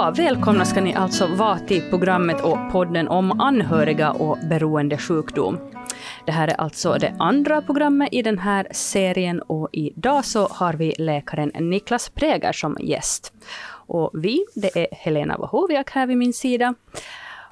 [0.00, 5.58] Ja, välkomna ska ni alltså vara till programmet och podden om anhöriga och beroendesjukdom.
[6.26, 10.74] Det här är alltså det andra programmet i den här serien och idag så har
[10.74, 13.32] vi läkaren Niklas Präger som gäst.
[13.70, 16.74] Och vi, det är Helena Wahoviak här vid min sida,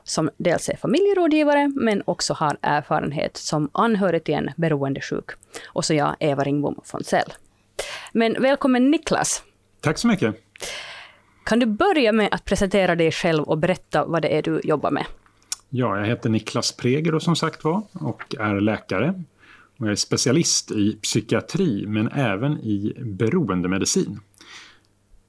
[0.05, 5.30] som dels är familjerådgivare, men också har erfarenhet som anhörig till en beroendesjuk.
[5.66, 7.33] Och så jag, Eva Ringbom Fonsell.
[8.12, 9.43] Men välkommen Niklas.
[9.80, 10.37] Tack så mycket.
[11.48, 14.91] Kan du börja med att presentera dig själv och berätta vad det är du jobbar
[14.91, 15.07] med?
[15.69, 19.24] Ja, jag heter Niklas Preger som sagt var och är läkare.
[19.79, 24.21] Och jag är specialist i psykiatri men även i beroendemedicin.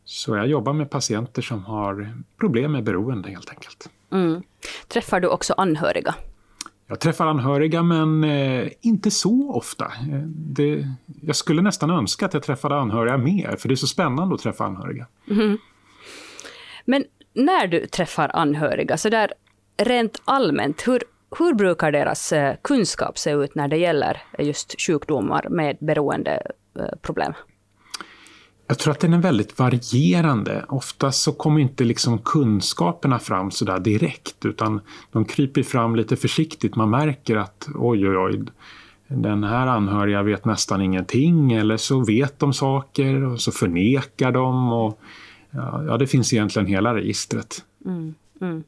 [0.05, 3.90] Så jag jobbar med patienter som har problem med beroende helt enkelt.
[4.12, 4.44] Mm.
[4.88, 6.16] Träffar du också anhöriga?
[6.88, 9.86] Jag träffar anhöriga men eh, inte så ofta.
[9.86, 10.88] Eh, det,
[11.22, 14.42] jag skulle nästan önska att jag träffade anhöriga mer för det är så spännande att
[14.42, 15.08] träffa anhöriga.
[15.30, 15.58] Mm.
[16.90, 19.32] Men när du träffar anhöriga, så där
[19.78, 21.04] rent allmänt, hur,
[21.40, 27.31] hur brukar deras eh, kunskap se ut när det gäller just sjukdomar med beroendeproblem?
[27.31, 27.38] Eh,
[28.68, 30.66] Jag tror att den är väldigt varierande.
[30.70, 34.81] Ofta så kommer inte liksom kunskaperna fram så där direkt utan
[35.12, 36.76] de kryper fram lite försiktigt.
[36.76, 38.42] Man märker att oj, oj, oj,
[39.08, 44.74] den här anhöriga vet nästan ingenting eller så vet de saker och så förnekar de.
[44.74, 45.00] Och,
[45.52, 47.66] ja, ja det finns egentligen hela registret.
[47.86, 48.64] Mm, mm.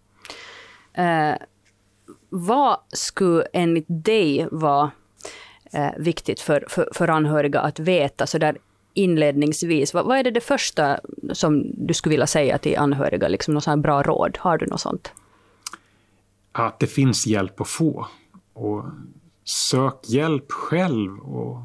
[0.94, 1.38] Eh,
[2.30, 4.92] vad skulle enligt dig vara
[5.72, 8.58] eh, viktigt för, för, för anhöriga att veta så där
[8.94, 9.94] inledningsvis?
[9.94, 11.00] Vad, vad, är det, det första
[11.32, 14.38] som du skulle vilja säga till anhöriga, liksom något bra råd?
[14.40, 15.12] Har du något sånt?
[16.52, 18.08] Att det finns hjälp att få.
[18.54, 18.86] Och
[19.44, 21.58] sök hjälp själv och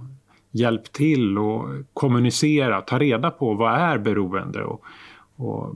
[0.50, 4.64] hjälp till och kommunicera, ta reda på vad är beroende.
[4.64, 4.84] Och,
[5.36, 5.74] och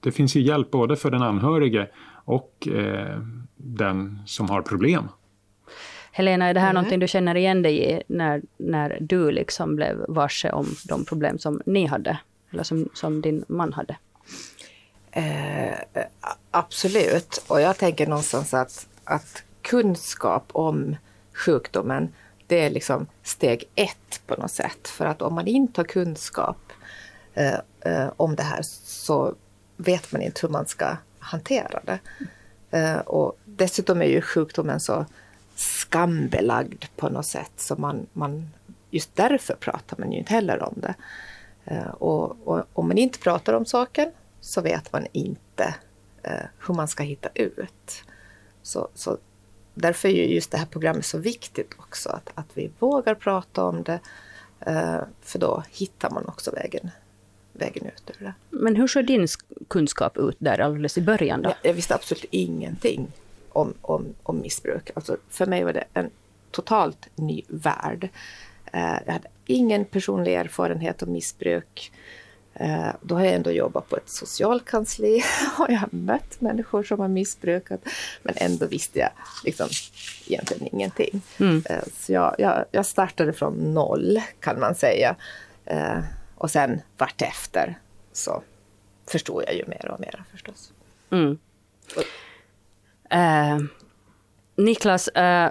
[0.00, 1.88] det finns ju hjälp både för den anhörige
[2.24, 3.20] och eh,
[3.56, 5.08] den som har problem.
[6.12, 6.74] Helena, är det här mm.
[6.74, 11.38] någonting du känner igen dig i när, när du liksom blev varse om de problem
[11.38, 12.18] som ni hade?
[12.50, 13.96] Eller som, som din man hade?
[15.10, 16.04] Eh,
[16.50, 17.44] absolut.
[17.48, 20.96] Och jag tänker någonstans att, att kunskap om
[21.32, 22.12] sjukdomen,
[22.46, 24.88] det är liksom steg ett på något sätt.
[24.88, 26.72] För att om man inte har kunskap
[27.34, 29.34] Eh, eh, om det här så
[29.76, 31.98] vet man inte hur man ska hantera det.
[32.70, 35.06] Eh, och dessutom är ju sjukdomen så
[35.54, 38.50] skambelagd på något sätt så man, man
[38.90, 40.94] just därför pratar man ju inte heller om det.
[41.64, 44.10] Eh, och, och om man inte pratar om saken
[44.40, 45.74] så vet man inte
[46.22, 48.04] eh, hur man ska hitta ut.
[48.62, 49.18] Så, så
[49.74, 53.64] därför är ju just det här programmet så viktigt också, att, att vi vågar prata
[53.64, 54.00] om det.
[54.60, 56.90] Eh, för då hittar man också vägen,
[57.52, 58.34] vägen ut ur det.
[58.50, 59.26] Men hur såg din
[59.68, 61.42] kunskap ut där alldeles i början?
[61.42, 61.48] Då?
[61.48, 63.12] Jag, jag visste absolut ingenting
[63.48, 64.90] om, om, om missbruk.
[64.94, 66.10] Alltså för mig var det en
[66.50, 68.08] totalt ny värld.
[68.72, 71.92] Eh, jag hade ingen personlig erfarenhet av missbruk.
[72.54, 75.22] Eh, då har jag ändå jobbat på ett socialkansli
[75.58, 77.80] och jag har mött människor som har missbrukat.
[78.22, 79.10] Men ändå visste jag
[79.44, 79.68] liksom
[80.26, 81.22] egentligen ingenting.
[81.40, 81.62] Mm.
[81.70, 85.16] Eh, så jag, jag, jag, startade från noll kan man säga.
[86.42, 87.78] Och sen vartefter
[88.12, 88.42] så
[89.06, 90.72] förstod jag ju mer och mer förstås.
[91.10, 91.38] Mm.
[93.14, 93.66] Uh,
[94.56, 95.48] Niklas, uh,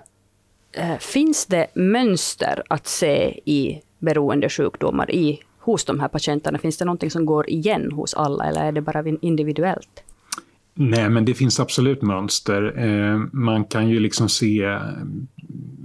[0.84, 6.58] uh, finns det mönster att se i beroendesjukdomar i, hos de här patienterna?
[6.58, 10.04] Finns det någonting som går igen hos alla eller är det bara individuellt?
[10.90, 12.74] Nej, men det finns absolut mönster.
[12.78, 14.80] Eh, man kan ju liksom se eh,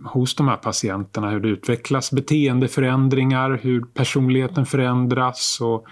[0.04, 5.58] hos de här patienterna hur det utvecklas beteendeförändringar, hur personligheten förändras.
[5.60, 5.84] Och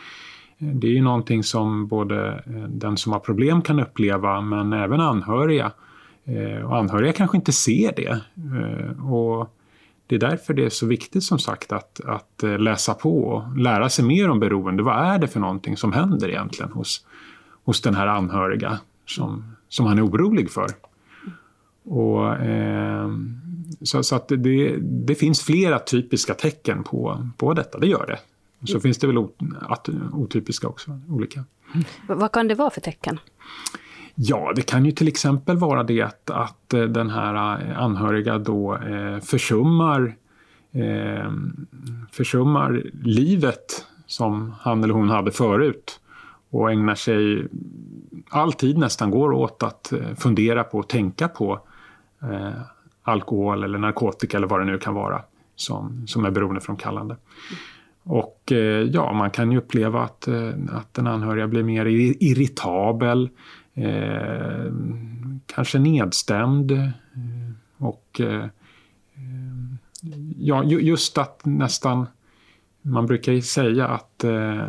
[0.58, 5.00] eh, det är ju någonting som både den som har problem kan uppleva men även
[5.00, 5.72] anhöriga.
[6.64, 8.20] Och anhöriga kanske inte ser det.
[9.02, 9.56] Och
[10.06, 13.88] det är därför det är så viktigt som sagt att, att läsa på och lära
[13.88, 14.82] sig mer om beroende.
[14.82, 17.06] Vad är det för någonting som händer egentligen hos,
[17.64, 20.66] hos den här anhöriga som, som han är orolig för?
[21.84, 23.10] Och, eh,
[23.82, 28.18] så, så att det, det finns flera typiska tecken på, på detta, det gör det.
[28.72, 29.18] Så finns det väl
[30.12, 31.44] otypiska också, olika.
[32.08, 33.18] Vad kan det vara för tecken?
[34.14, 38.38] Ja, det kan ju till exempel vara det att, att eh, den här eh, anhöriga
[38.38, 40.16] då eh, försummar,
[40.72, 41.32] eh,
[42.12, 46.00] försummar livet som han eller hon hade förut
[46.54, 47.46] och ägnar sig,
[48.28, 51.60] all tid nästan går åt att eh, fundera på och tänka på
[52.22, 52.60] eh,
[53.02, 55.22] alkohol eller narkotika eller vad det nu kan vara
[55.56, 57.16] som, som är beroendeframkallande.
[58.02, 63.28] Och eh, ja, man kan ju uppleva att, eh, att den anhöriga blir mer irritabel,
[63.74, 64.72] eh,
[65.46, 66.70] kanske nedstämd.
[66.72, 66.88] Eh,
[67.78, 68.50] och eh, eh
[70.38, 72.06] ja, just att nästan
[72.86, 74.68] man brukar ju säga att, eh,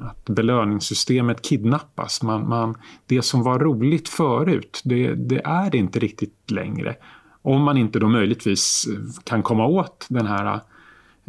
[0.00, 2.22] att belöningssystemet kidnappas.
[2.22, 2.74] Man, man,
[3.06, 6.96] det som var roligt förut, det, det är det inte riktigt längre.
[7.42, 8.88] Om man inte då möjligtvis
[9.24, 10.60] kan komma åt den här eh,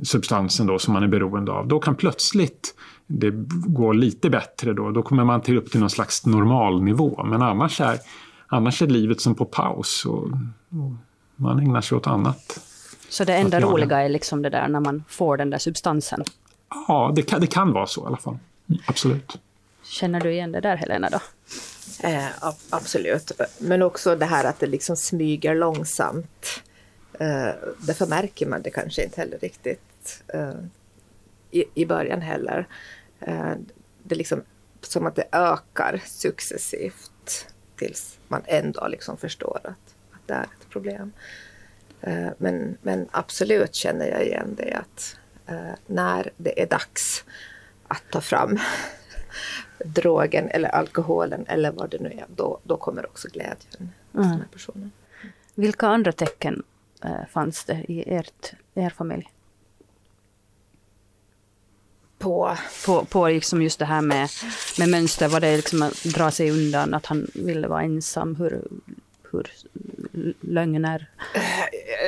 [0.04, 1.68] substansen då som man är beroende av.
[1.68, 2.76] Då kan plötsligt
[3.08, 3.32] det
[3.68, 4.92] gå lite bättre då.
[4.92, 7.24] Då kommer man till upp till någon slags normalnivå.
[7.24, 7.98] Men annars är,
[8.48, 10.24] annars är livet som på paus och,
[10.70, 10.94] och
[11.36, 12.65] man ägnar sig åt annat.
[13.16, 16.24] Så det enda roliga är liksom det där när man får den där substansen?
[16.88, 18.38] Ja, det kan, det kan vara så i alla fall.
[18.88, 19.40] Absolut.
[19.84, 21.20] Känner du igen det där Helena då?
[22.08, 22.28] Eh,
[22.70, 26.64] absolut, men också det här att det liksom smyger långsamt.
[27.20, 30.54] Eh, därför märker man det kanske inte heller riktigt eh,
[31.52, 32.68] i, i början heller.
[33.20, 33.54] Eh,
[34.04, 34.42] det är liksom
[34.82, 40.70] som att det ökar successivt tills man ändå liksom förstår att, att det är ett
[40.70, 41.12] problem.
[42.06, 47.24] Eh, men, men absolut känner jag igen det att eh, när det är dags
[47.88, 48.60] att ta fram
[49.86, 54.38] drogen eller alkoholen eller vad det nu är, då, då kommer också glädjen hos mm.
[54.38, 54.92] den personen.
[55.56, 56.64] Vilka andra tecken
[57.04, 59.32] eh, fanns det i ert, er familj?
[62.18, 62.58] På?
[62.86, 64.30] På, på liksom just det här med,
[64.80, 68.36] med mönster, var det liksom att dra sig undan, att han ville vara ensam?
[68.36, 68.68] Hur,
[69.32, 69.48] hur
[70.42, 71.10] lögner?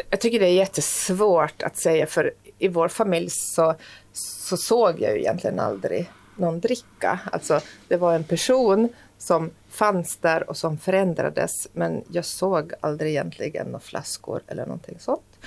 [0.09, 3.75] Jag tycker det är jättesvårt att säga för i vår familj så,
[4.13, 7.19] så såg jag ju egentligen aldrig någon dricka.
[7.31, 13.11] Alltså det var en person som fanns där och som förändrades men jag såg aldrig
[13.11, 15.39] egentligen några flaskor eller någonting sånt.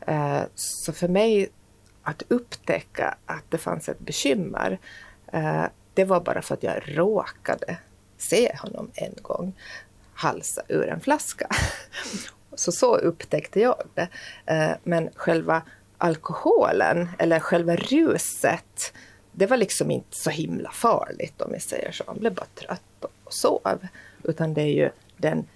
[0.00, 1.48] Eh, så för mig
[2.02, 4.78] att upptäcka att det fanns ett bekymmer
[5.32, 7.76] eh, det var bara för att jag råkade
[8.18, 9.54] se honom en gång
[10.18, 11.48] halsa ur en flaska.
[12.54, 14.08] Så så upptäckte jag det.
[14.46, 15.62] Eh, men själva
[15.98, 18.92] alkoholen, eller själva ruset,
[19.32, 22.04] det var liksom inte så himla farligt om vi säger så.
[22.06, 23.86] Man blev bara trött och sov.
[24.22, 25.46] Utan det är ju den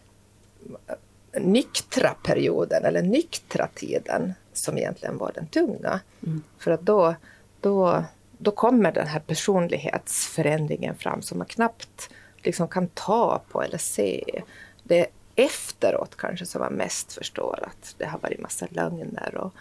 [1.40, 6.00] nyktra perioden, eller nyktra tiden, som egentligen var den tunga.
[6.22, 6.42] Mm.
[6.58, 7.14] För att då,
[7.60, 8.04] då,
[8.38, 12.10] då kommer den här personlighetsförändringen fram som man knappt
[12.42, 14.42] liksom kan ta på eller se.
[14.82, 19.52] Det är efteråt kanske som man mest förstår att det har varit massa lögner och,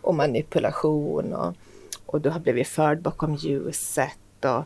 [0.00, 1.54] och manipulation och,
[2.06, 4.64] och du har blivit förd bakom ljuset och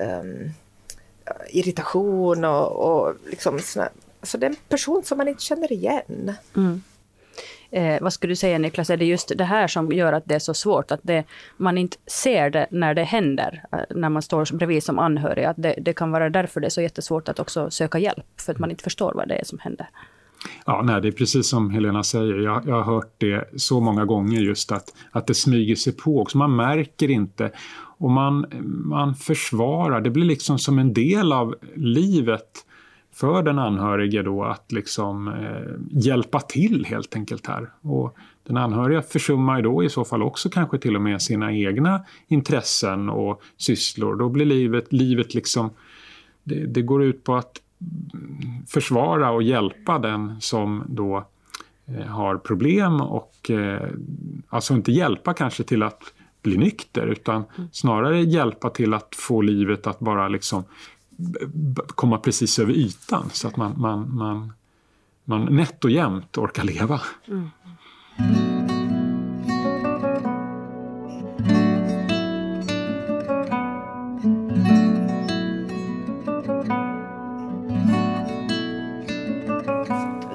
[0.00, 0.50] um,
[1.48, 3.88] irritation och, och liksom såna,
[4.20, 6.34] alltså det är en person som man inte känner igen.
[6.56, 6.82] Mm.
[7.70, 10.34] Eh, vad skulle du säga Niklas, är det just det här som gör att det
[10.34, 11.24] är så svårt, att det,
[11.56, 15.56] man inte ser det när det händer, eh, när man står bredvid som anhörig, att
[15.58, 18.58] det, det kan vara därför det är så jättesvårt att också söka hjälp, för att
[18.58, 19.88] man inte förstår vad det är som händer.
[20.66, 22.34] Ja, nej, det är precis som Helena säger.
[22.34, 26.20] Jag, jag har hört det så många gånger just att, att det smyger sig på
[26.20, 26.38] också.
[26.38, 27.50] Man märker inte
[27.98, 28.46] och man,
[28.84, 30.00] man försvarar.
[30.00, 32.64] Det blir liksom som en del av livet
[33.14, 37.70] för den anhörige då att liksom eh, hjälpa till helt enkelt här.
[37.80, 38.16] Och
[38.46, 42.04] den anhöriga försummar ju då i så fall också kanske till och med sina egna
[42.28, 44.16] intressen och sysslor.
[44.16, 45.70] Då blir livet, livet liksom,
[46.44, 47.60] det, det går ut på att
[48.68, 51.26] försvara och hjälpa den som då
[51.86, 53.88] eh, har problem och eh,
[54.48, 56.02] alltså inte hjälpa kanske till att
[56.42, 60.64] bli nykter utan snarare hjälpa till att få livet att bara liksom
[61.86, 64.52] komma precis över ytan så att man, man, man,
[65.24, 67.00] man nätt och jämnt orkar leva.
[67.28, 67.50] Mm.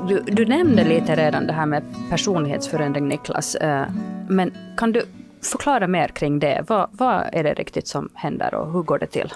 [0.10, 3.56] Du, du, nämnde lite redan det här med personlighetsförändring, Niklas.
[3.56, 3.88] Eh,
[4.30, 5.04] men kan du
[5.42, 6.66] förklara mer kring det?
[6.68, 9.34] Vad, vad är det riktigt som händer och hur går det till?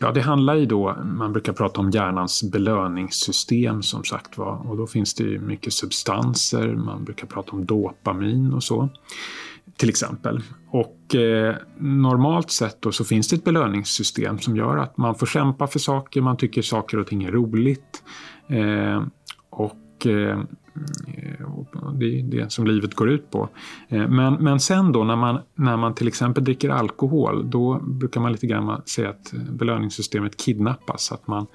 [0.00, 4.70] Ja, det handlar ju då, man brukar prata om hjärnans belöningssystem som sagt var.
[4.70, 8.88] Och då finns det ju mycket substanser, man brukar prata om dopamin och så.
[9.76, 10.42] Till exempel.
[10.70, 15.26] Och eh, normalt sett då så finns det ett belöningssystem som gör att man får
[15.26, 18.02] kämpa för saker, man tycker saker och ting är roligt.
[18.48, 19.02] Eh,
[19.50, 20.40] och eh,
[20.78, 21.34] Mm.
[21.42, 23.48] Eh, det är det som livet går ut på.
[23.88, 28.20] Eh, men, men sen då när man, när man till exempel dricker alkohol, då brukar
[28.20, 31.12] man lite grann säga att eh, belöningssystemet kidnappas.
[31.12, 31.46] Att man,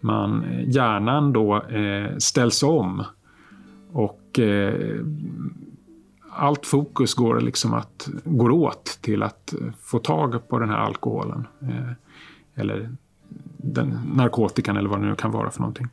[0.00, 3.04] man, hjärnan då eh, ställs om
[3.92, 5.00] och eh,
[6.30, 11.46] allt fokus går, liksom att, går åt till att få tag på den här alkoholen.
[11.62, 11.92] Eh,
[12.54, 12.90] eller
[13.66, 15.88] den, narkotikan eller vad det nu kan vara för någonting.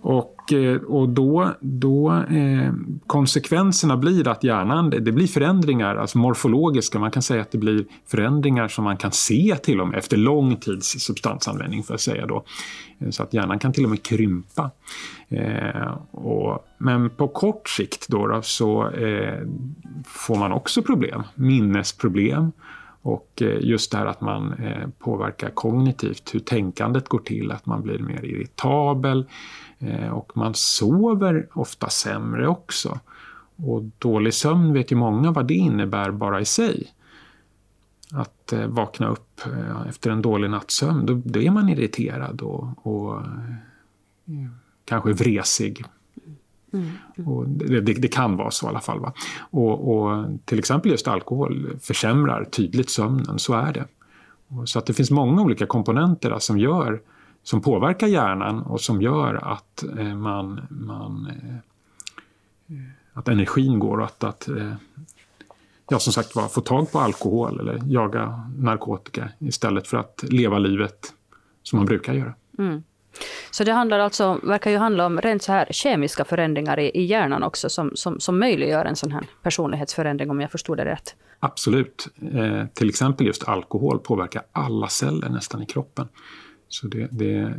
[0.00, 2.72] Och, eh, och då, då eh,
[3.06, 7.84] konsekvenserna blir att hjärnan, det, blir förändringar, alltså morfologiska, man kan säga att det blir
[8.06, 12.26] förändringar som man kan se till och med efter lång tids substansanvändning för att säga
[12.26, 12.44] då.
[12.98, 14.70] Eh, så att hjärnan kan till och med krympa.
[15.28, 19.40] Eh, och, men på kort sikt då, då så eh,
[20.06, 22.52] får man också problem, minnesproblem
[23.02, 27.66] och eh, just det här att man eh, påverkar kognitivt, hur tänkandet går till, att
[27.66, 29.26] man blir mer irritabel
[29.78, 33.00] eh, och man sover ofta sämre också.
[33.56, 36.92] Och dålig sömn vet ju många vad det innebär bara i sig.
[38.12, 39.40] Att vakna upp
[39.88, 43.22] efter en dålig nattsömn, då, då är man irriterad och, och
[44.84, 45.84] kanske vresig
[46.72, 47.48] Mm.
[47.58, 49.00] Det, det, det, kan vara så i alla fall.
[49.00, 49.12] Va?
[49.38, 53.86] Och, och, till exempel just alkohol försämrar tydligt sömnen, så är det.
[54.64, 57.00] Så att det finns många olika komponenter som, gör,
[57.42, 62.76] som påverkar hjärnan och som gör att eh, man, man eh,
[63.12, 64.74] att energin går och att, att eh,
[65.90, 70.58] ja, som sagt var, få tag på alkohol eller jaga narkotika istället för att leva
[70.58, 71.14] livet
[71.62, 72.34] som man brukar göra.
[72.58, 72.82] Mm.
[73.50, 77.04] Så det handlar alltså, verkar ju handla om rent så här kemiska förändringar i, i
[77.04, 81.14] hjärnan också som, som, som möjliggör en sån här personlighetsförändring om jag förstod det rätt.
[81.40, 82.08] Absolut.
[82.34, 86.08] Eh, till exempel just alkohol påverkar alla celler nästan i kroppen.
[86.68, 87.54] Så det, det,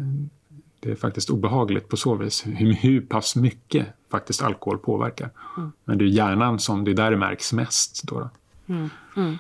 [0.80, 5.30] det är faktiskt obehagligt på så vis hur, hur pass mycket faktiskt alkohol påverkar.
[5.58, 5.72] Mm.
[5.86, 8.04] Men det är hjärnan som det är där det märks mest.
[8.04, 8.30] Då, då.
[8.74, 8.90] Mm.
[9.18, 9.38] Mm.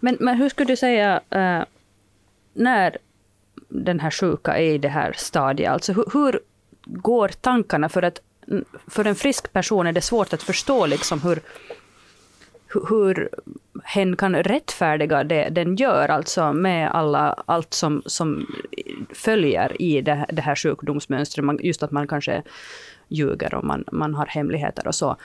[0.00, 1.64] Men, men hur skulle du säga, eh,
[2.54, 2.98] när
[3.74, 5.70] den här sjuka är i det här stadiet.
[5.70, 6.40] Alltså hur, hur
[6.84, 7.88] går tankarna?
[7.88, 8.20] För att
[8.86, 11.40] för en frisk person är det svårt att förstå liksom hur,
[12.88, 13.28] hur
[13.84, 18.46] hen kan rättfärdiga det den gör, alltså med alla, allt som, som
[19.14, 21.60] följer i det, det här sjukdomsmönstret.
[21.60, 22.42] Just att man kanske
[23.08, 25.16] ljuger och man, man har hemligheter och så.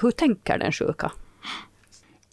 [0.00, 1.12] Hur tänker den sjuka?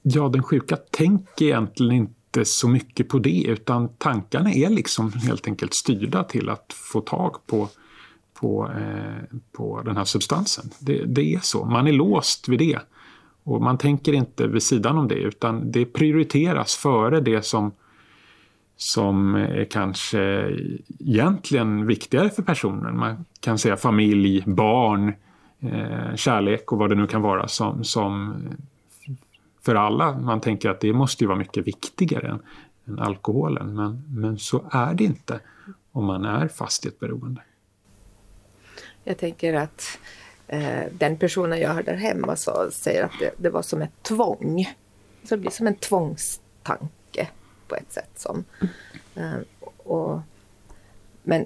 [0.01, 5.47] Ja, den sjuka tänker egentligen inte så mycket på det utan tankarna är liksom helt
[5.47, 7.69] enkelt styrda till att få tag på,
[8.33, 10.65] på, eh, på den här substansen.
[10.79, 12.79] Det, det, är så, man är låst vid det.
[13.43, 17.71] Och man tänker inte vid sidan om det utan det prioriteras före det som,
[18.77, 20.19] som är kanske
[20.99, 22.97] egentligen viktigare för personen.
[22.97, 25.13] Man kan säga familj, barn,
[25.59, 28.35] eh, kärlek och vad det nu kan vara som, som
[29.67, 30.17] för alla.
[30.17, 32.39] Man tänker att det måste ju vara mycket viktigare än,
[32.87, 33.75] än alkoholen.
[33.75, 35.39] Men, men så är det inte
[35.91, 37.41] om man är fast i ett beroende.
[39.03, 39.99] Jag tänker att
[40.47, 44.03] eh, den personen jag har där hemma så säger att det, det var som ett
[44.03, 44.75] tvång.
[45.23, 47.27] Så det blir som en tvångstanke
[47.67, 48.11] på ett sätt.
[48.15, 48.43] som.
[49.15, 49.39] Eh,
[49.77, 50.19] och,
[51.23, 51.45] men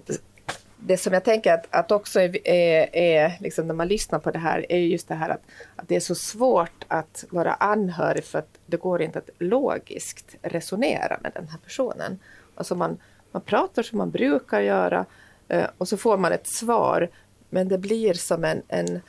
[0.83, 4.31] det som jag tänker att, att också är, är, är liksom när man lyssnar på
[4.31, 5.41] det här är just det här att,
[5.75, 10.35] att det är så svårt att vara anhörig för att det går inte att logiskt
[10.41, 12.19] resonera med den här personen.
[12.55, 12.97] Alltså man,
[13.31, 15.05] man pratar som man brukar göra
[15.47, 17.09] eh, och så får man ett svar
[17.49, 19.01] men det blir som en, en,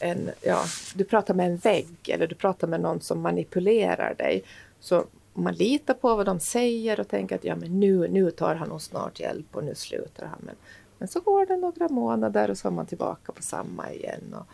[0.00, 4.44] en ja, du pratar med en vägg eller du pratar med någon som manipulerar dig.
[4.80, 5.04] Så
[5.42, 8.68] man litar på vad de säger och tänker att ja, men nu, nu tar han
[8.68, 10.38] nog snart hjälp och nu slutar han.
[10.40, 10.54] Men,
[10.98, 14.34] men så går det några månader och så är man tillbaka på samma igen.
[14.34, 14.46] Och,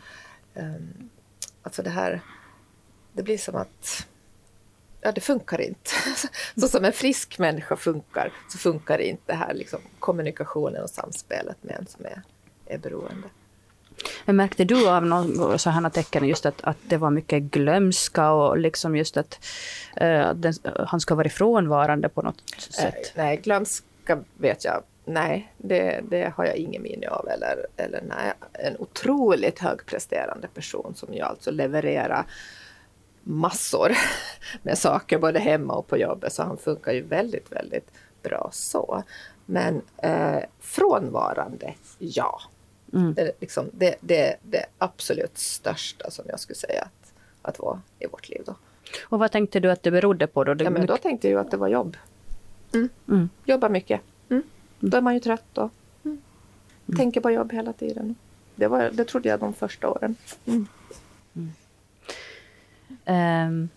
[0.60, 1.10] um,
[1.62, 2.20] alltså det här,
[3.12, 4.06] det blir som att
[5.00, 5.90] ja, det funkar inte.
[6.60, 11.56] så som en frisk människa funkar, så funkar inte det här liksom, kommunikationen och samspelet
[11.60, 12.22] med en som är,
[12.66, 13.28] är beroende.
[14.24, 18.58] Men märkte du av några sådana tecken, just att, att det var mycket glömska och
[18.58, 19.38] liksom just att
[20.00, 20.54] uh, den,
[20.86, 22.94] han ska vara frånvarande på något sätt?
[22.94, 27.28] Nej, nej glömska vet jag Nej, det, det, har jag ingen minne av.
[27.28, 32.26] Eller, eller nej, en otroligt högpresterande person som ju alltså levererar
[33.22, 33.92] massor
[34.62, 36.32] med saker både hemma och på jobbet.
[36.32, 37.90] Så han funkar ju väldigt, väldigt
[38.22, 39.02] bra så.
[39.46, 42.40] Men eh, frånvarande, ja.
[42.96, 43.14] Mm.
[43.14, 47.12] Det, liksom, det, det, det absolut största som jag skulle säga att,
[47.42, 48.42] att vara i vårt liv.
[48.46, 48.54] Då.
[49.02, 50.44] Och vad tänkte du att det berodde på?
[50.44, 50.64] Då?
[50.64, 51.96] Ja, men då tänkte jag att det var jobb.
[52.74, 52.88] Mm.
[53.08, 53.28] Mm.
[53.44, 54.00] Jobba mycket.
[54.28, 54.42] Mm.
[54.80, 55.70] Då är man ju trött och
[56.04, 56.18] mm.
[56.96, 58.14] tänker på jobb hela tiden.
[58.54, 60.16] Det, var, det trodde jag de första åren.
[63.06, 63.68] Um,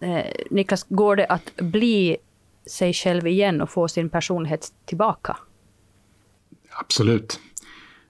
[0.00, 2.16] eh, Niklas, går det att bli
[2.66, 5.36] sig själv igen och få sin personlighet tillbaka?
[6.70, 7.40] Absolut.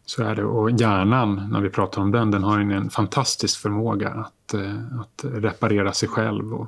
[0.05, 0.45] Så är det.
[0.45, 5.25] Och hjärnan, när vi pratar om den, den har en fantastisk förmåga att, eh, att
[5.25, 6.55] reparera sig själv.
[6.55, 6.67] Och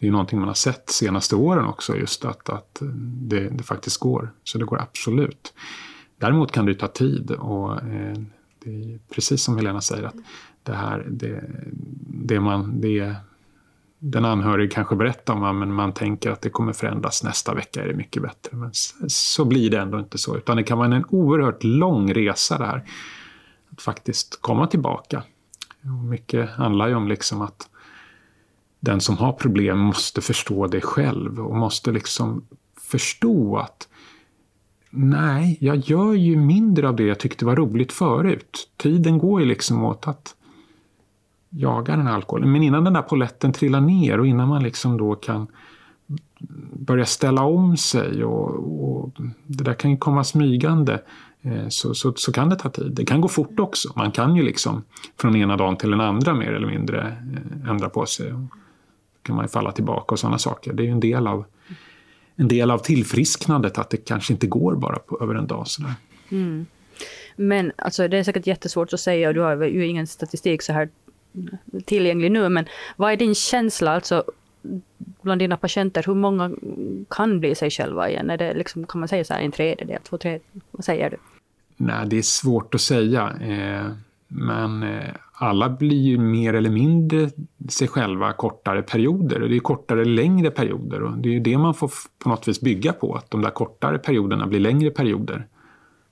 [0.00, 3.48] det är någonting man har sett de senaste åren också, just att, att eh, det,
[3.48, 4.30] det faktiskt går.
[4.44, 5.54] Så det går absolut.
[6.18, 8.16] Däremot kan det ta tid och eh,
[8.64, 10.16] det är precis som Helena säger att
[10.62, 11.44] det här, det,
[12.26, 13.16] det man, det
[14.06, 17.88] den anhörige kanske berättar om, men man tänker att det kommer förändras nästa vecka är
[17.88, 18.56] det mycket bättre.
[18.56, 18.70] Men
[19.08, 22.64] så blir det ändå inte så, utan det kan vara en oerhört lång resa det
[22.64, 22.84] här.
[23.70, 25.22] Att faktiskt komma tillbaka.
[25.82, 27.68] Och mycket handlar ju om liksom att
[28.80, 32.46] den som har problem måste förstå det själv och måste liksom
[32.80, 33.88] förstå att
[34.90, 38.68] nej, jag gör ju mindre av det jag tyckte var roligt förut.
[38.76, 40.34] Tiden går ju liksom åt att
[41.56, 42.52] jaga den här alkoholen.
[42.52, 45.46] Men innan den där poletten trillar ner och innan man liksom då kan
[46.72, 49.10] börja ställa om sig och, och
[49.46, 51.02] det där kan ju komma smygande
[51.42, 52.92] eh, så, så, så, kan det ta tid.
[52.92, 53.92] Det kan gå fort också.
[53.96, 54.84] Man kan ju liksom
[55.16, 57.18] från ena dagen till den andra mer eller mindre
[57.62, 58.30] eh, ändra på sig.
[58.30, 58.48] Då
[59.22, 60.72] kan man ju falla tillbaka och sådana saker.
[60.72, 61.44] Det är ju en del av,
[62.36, 65.68] en del av tillfrisknandet att det kanske inte går bara på, över en dag.
[65.68, 65.94] Sådär.
[66.30, 66.66] Mm.
[67.36, 70.72] Men alltså, det är säkert jättesvårt att säga och du har ju ingen statistik så
[70.72, 70.88] här
[71.84, 72.64] tillgänglig nu, men
[72.96, 74.24] vad är din känsla alltså
[75.22, 76.50] bland dina patienter, hur många
[77.10, 78.30] kan bli sig själva igen?
[78.30, 80.62] Är det liksom, kan man säga så här, en tredjedel, två tredjedelar?
[80.70, 81.16] Vad säger du?
[81.76, 83.36] Nej, det är svårt att säga.
[83.40, 83.92] Eh,
[84.28, 87.30] men eh, alla blir ju mer eller mindre
[87.68, 89.40] sig själva kortare perioder.
[89.40, 92.48] Det är kortare eller längre perioder och det är ju det man får på något
[92.48, 95.46] vis bygga på, att de där kortare perioderna blir längre perioder.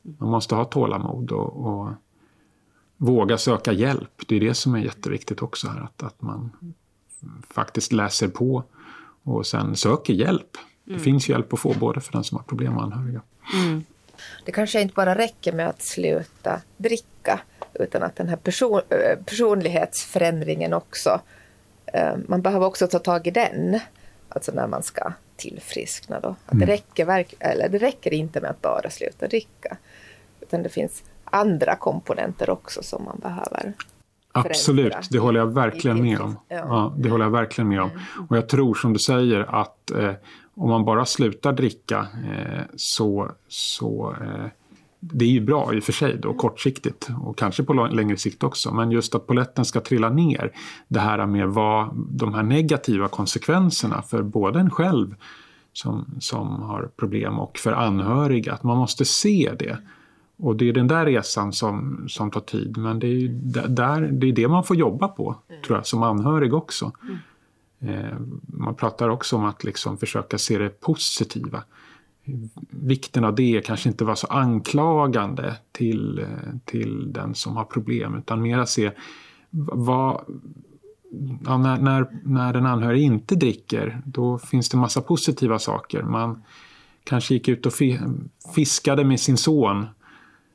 [0.02, 1.88] Man måste ha tålamod och, och
[3.02, 4.22] våga söka hjälp.
[4.28, 6.50] Det är det som är jätteviktigt också här, att, att man
[7.50, 8.64] faktiskt läser på
[9.22, 10.56] och sen söker hjälp.
[10.86, 10.98] Mm.
[10.98, 13.20] Det finns hjälp att få både för den som har problem och anhöriga.
[13.54, 13.84] Mm.
[14.44, 17.40] Det kanske inte bara räcker med att sluta dricka
[17.74, 21.20] utan att den här person, eh, personlighetsförändringen också,
[21.86, 23.80] eh, man behöver också ta tag i den,
[24.28, 26.20] alltså när man ska tillfriskna.
[26.20, 26.28] Då.
[26.28, 26.68] Att det, mm.
[26.68, 29.76] räcker, eller det räcker inte med att bara sluta dricka,
[30.40, 33.74] utan det finns andra komponenter också som man behöver
[34.32, 36.38] Absolut, det håller jag verkligen med om.
[36.48, 36.94] Ja.
[36.98, 37.90] det håller jag verkligen med om.
[37.90, 38.26] Mm.
[38.28, 40.12] Och jag tror som du säger att eh,
[40.54, 44.46] om man bara slutar dricka eh, så, så eh,
[45.00, 48.42] det är ju bra i och för sig då kortsiktigt och kanske på längre sikt
[48.42, 48.74] också.
[48.74, 50.52] Men just att poletten ska trilla ner.
[50.88, 55.14] Det här med vad de här negativa konsekvenserna för både en själv
[55.72, 58.52] som, som har problem och för anhöriga.
[58.52, 59.78] Att man måste se det.
[60.42, 62.76] Och det är den där resan som, som tar tid.
[62.76, 63.28] Men det är,
[63.68, 65.62] där, det är det man får jobba på, mm.
[65.62, 66.92] tror jag, som anhörig också.
[67.02, 67.94] Mm.
[67.94, 71.64] Eh, man pratar också om att liksom försöka se det positiva.
[72.70, 76.26] Vikten av det kanske inte vara så anklagande till, eh,
[76.64, 78.90] till den som har problem utan mera se
[79.50, 80.24] vad,
[81.44, 86.02] ja, när, när, när den anhörige inte dricker, då finns det massa positiva saker.
[86.02, 86.42] Man
[87.04, 87.72] kanske gick ut och
[88.54, 89.86] fiskade med sin son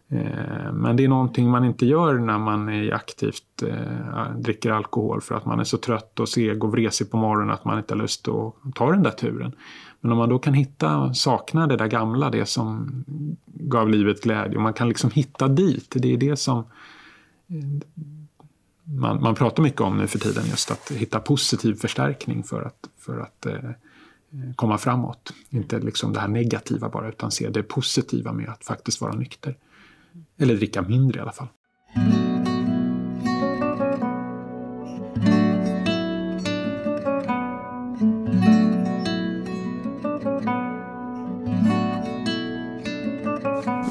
[0.09, 5.21] Eh, men det är någonting man inte gör när man är aktivt eh, dricker alkohol
[5.21, 7.93] för att man är så trött och seg och vresig på morgonen att man inte
[7.93, 9.55] har lust att ta den där turen.
[10.01, 13.03] Men om man då kan hitta, sakna det där gamla, det som
[13.45, 16.57] gav livet glädje och man kan liksom hitta dit, det är det som
[17.47, 17.87] eh,
[18.83, 22.89] man, man pratar mycket om nu för tiden, just att hitta positiv förstärkning för att,
[22.97, 23.47] för att
[24.55, 25.33] komma framåt.
[25.49, 29.55] Inte liksom det här negativa bara, utan se det positiva med att faktiskt vara nykter.
[30.39, 31.47] Eller dricka mindre i alla fall.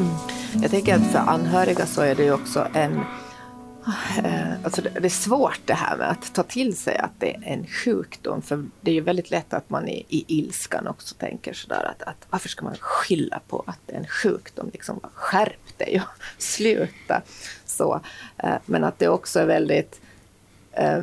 [0.01, 0.63] Mm.
[0.63, 3.01] Jag tänker att för anhöriga så är det ju också en
[4.25, 7.43] Eh, alltså det är svårt det här med att ta till sig att det är
[7.45, 8.43] en sjukdom.
[8.43, 12.03] För det är ju väldigt lätt att man i, i ilskan också tänker sådär att,
[12.03, 14.71] att varför ska man skylla på att det är en sjukdom?
[14.73, 17.23] Liksom, skärp dig och sluta.
[17.67, 18.01] Så,
[18.37, 20.01] eh, men att det också är väldigt...
[20.73, 20.99] Eh,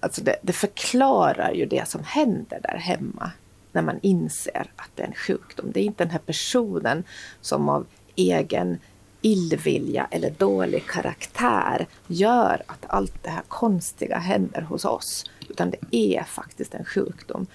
[0.00, 3.30] alltså det, det förklarar ju det som händer där hemma
[3.72, 5.72] när man inser att det är en sjukdom.
[5.72, 7.04] Det är inte den här personen
[7.40, 7.86] som av
[8.16, 8.78] egen
[9.20, 15.30] illvilja eller dålig karaktär gör att allt det här konstiga händer hos oss.
[15.48, 17.46] Utan det är faktiskt en sjukdom.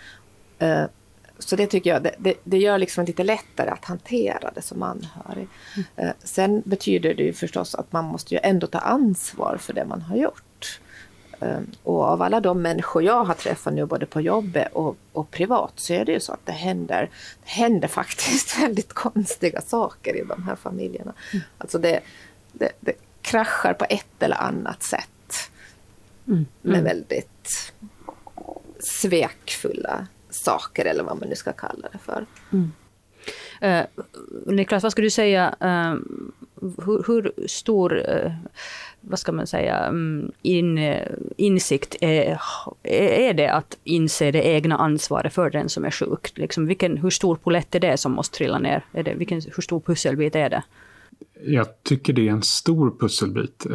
[0.60, 0.84] Eh,
[1.40, 4.84] så det tycker jag, det, det, det gör liksom lite lättare att hantera det som
[4.84, 5.48] anhörig.
[5.96, 6.14] Mm.
[6.24, 10.02] Sen betyder det ju förstås att man måste ju ändå ta ansvar för det man
[10.02, 10.44] har gjort.
[11.44, 15.32] Ehm, och av alla de människor jag har träffat nu både på jobbet och, och
[15.32, 17.10] privat så är det ju så att det händer,
[17.44, 21.14] det händer faktiskt väldigt konstiga saker i de här familjerna.
[21.34, 21.46] Mm.
[21.58, 22.00] Alltså det,
[22.52, 25.50] det, det kraschar på ett eller annat sätt.
[26.28, 26.46] Mm.
[26.62, 26.84] Med mm.
[26.84, 27.74] väldigt
[28.80, 32.26] svekfulla saker eller vad man nu ska kalla det för.
[32.52, 32.72] Mm.
[33.64, 33.82] Uh,
[34.46, 36.00] Niklas, vad skulle du säga, uh,
[36.86, 38.32] hur, hur, stor, uh,
[39.02, 40.96] vad ska man säga, um, in,
[41.38, 42.40] insikt är,
[42.84, 46.32] är det att inse det egna ansvaret för den som är sjuk?
[46.36, 48.86] Liksom, vilken, hur stor polett är det som måste trilla ner?
[48.94, 50.64] Är det, vilken, hur stor pusselbit är det?
[51.46, 53.66] Jag tycker det är en stor pusselbit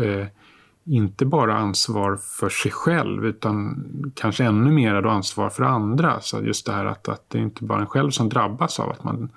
[0.88, 6.20] inte bara ansvar för sig själv utan kanske ännu mer då ansvar för andra.
[6.20, 8.90] Så just det här att, att det är inte bara en själv som drabbas av
[8.90, 9.30] att man,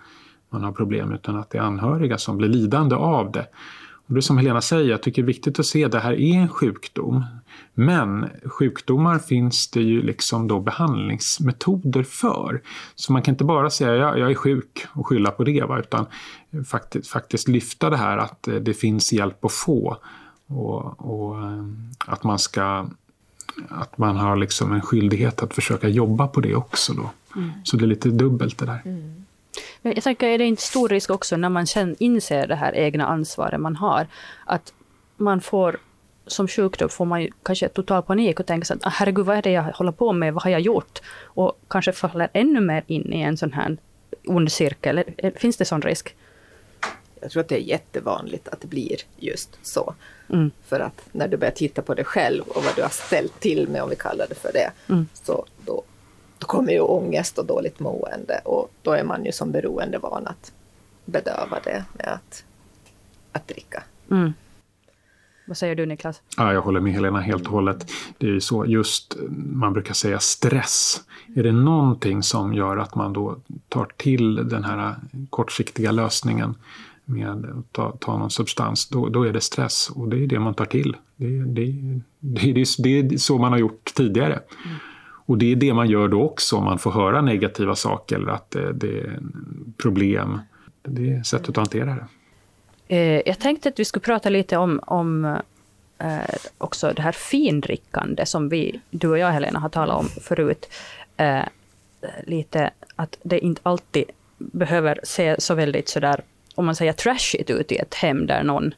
[0.50, 3.48] man har problem utan att det är anhöriga som blir lidande av det.
[4.12, 6.14] Och det som Helena säger, jag tycker det är viktigt att se att det här
[6.14, 7.26] är en sjukdom.
[7.74, 12.62] Men sjukdomar finns det ju liksom då behandlingsmetoder för.
[12.96, 15.80] Så man kan inte bara säga ja, jag är sjuk och skylla på det, va?
[15.80, 16.06] utan
[16.66, 19.98] faktiskt, faktiskt lyfta det här att eh, det finns hjälp att få
[20.56, 21.64] och, och, eh,
[22.06, 22.86] att man ska
[23.70, 26.94] att man har liksom en skyldighet att försöka jobba på det också.
[26.94, 27.10] Då.
[27.36, 27.52] Mm.
[27.64, 28.82] Så det är lite dubbelt det där.
[28.86, 29.26] Mm.
[29.82, 33.06] Jag tänker, är det inte stor risk också när man känner, inser det här egna
[33.06, 34.08] ansvaret man har,
[34.46, 34.74] att
[35.18, 35.78] man får
[36.28, 39.38] som sjukdom får man ju kanske total panik och tänker så att ah, herregud, vad
[39.38, 41.02] är det jag håller på med, vad har jag gjort?
[41.24, 43.78] Och kanske faller ännu mer in i en sån här
[44.26, 45.04] ond cirkel.
[45.36, 46.16] Finns det sån risk?
[47.22, 49.94] Jag tror att det är jättevanligt att det blir just så.
[50.32, 50.52] Mm.
[50.66, 53.68] För att när du börjar titta på dig själv och vad du har ställt till
[53.68, 55.08] med, om vi kallar det för det, mm.
[55.14, 55.84] så då,
[56.38, 60.28] då kommer ju ångest och dåligt mående och då är man ju som beroende van
[60.28, 60.52] att
[61.06, 62.44] bedöva det med att,
[63.32, 63.84] att dricka.
[64.12, 64.34] Mm.
[65.46, 66.22] Vad säger du Niklas?
[66.38, 67.92] Ja, jag håller med Helena helt och hållet.
[68.18, 69.16] Det är ju så, just
[69.54, 71.02] man brukar säga stress.
[71.36, 73.38] Är det någonting som gör att man då
[73.70, 74.96] tar till den här
[75.30, 76.56] kortsiktiga lösningen
[77.12, 80.40] med att ta, ta någon substans, då, då är det stress och det är det
[80.40, 80.98] man tar till.
[81.16, 81.74] Det, det,
[82.20, 84.34] det, det, det är så man har gjort tidigare.
[84.34, 84.78] Mm.
[85.26, 88.32] Och det är det man gör då också om man får höra negativa saker eller
[88.32, 89.20] att det, det är
[89.78, 90.40] problem.
[90.84, 92.08] Det är sättet att hantera det.
[92.96, 95.26] Eh, jag tänkte att vi skulle prata lite om, om
[95.98, 100.70] eh, också det här findrickande som vi, du och jag Helena har talat om förut.
[101.18, 101.44] Eh,
[102.24, 104.04] lite att det inte alltid
[104.38, 106.22] behöver se så väldigt sådär
[106.56, 108.74] om man säger trashigt ut i ett hem där någon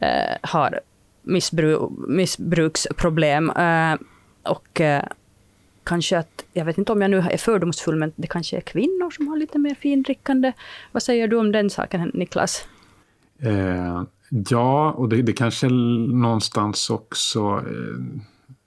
[0.00, 0.80] eh, har
[1.22, 3.50] missbru missbruksproblem.
[3.50, 3.94] Eh,
[4.42, 5.04] och eh,
[5.84, 9.10] kanske att, jag vet inte om jag nu är fördomsfull, men det kanske är kvinnor
[9.10, 10.52] som har lite mer findrickande.
[10.92, 12.64] Vad säger du om den saken, Niklas?
[13.38, 17.40] Eh, ja, och det, det kanske någonstans också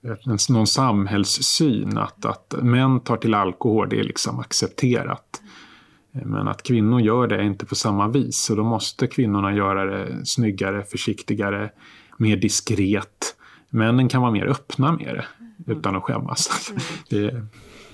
[0.02, 0.16] eh,
[0.48, 5.42] någon samhällssyn att, att män tar till alkohol, det är liksom accepterat.
[6.24, 8.42] Men att kvinnor gör det inte på samma vis.
[8.42, 11.70] Så då måste kvinnorna göra det snyggare, försiktigare,
[12.16, 13.36] mer diskret.
[13.70, 15.24] Männen kan vara mer öppna med det
[15.72, 16.70] utan att skämmas.
[16.70, 16.82] Mm.
[17.08, 17.30] det,